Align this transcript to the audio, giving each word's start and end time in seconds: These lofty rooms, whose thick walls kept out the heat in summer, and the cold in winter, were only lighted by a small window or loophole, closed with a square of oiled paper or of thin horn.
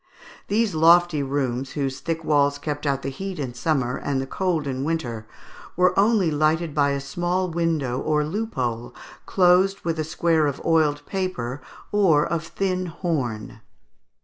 These 0.47 0.73
lofty 0.73 1.21
rooms, 1.21 1.73
whose 1.73 1.99
thick 1.99 2.23
walls 2.23 2.57
kept 2.57 2.87
out 2.87 3.03
the 3.03 3.09
heat 3.09 3.37
in 3.37 3.53
summer, 3.53 3.97
and 3.97 4.19
the 4.19 4.25
cold 4.25 4.65
in 4.65 4.83
winter, 4.83 5.27
were 5.75 5.93
only 5.95 6.31
lighted 6.31 6.73
by 6.73 6.89
a 6.89 6.99
small 6.99 7.51
window 7.51 7.99
or 7.99 8.25
loophole, 8.25 8.95
closed 9.27 9.81
with 9.81 9.99
a 9.99 10.03
square 10.03 10.47
of 10.47 10.59
oiled 10.65 11.05
paper 11.05 11.61
or 11.91 12.25
of 12.25 12.43
thin 12.47 12.87
horn. 12.87 13.59